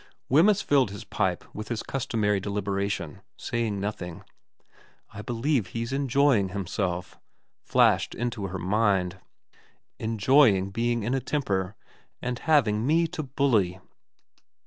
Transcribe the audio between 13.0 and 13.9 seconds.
to bully.'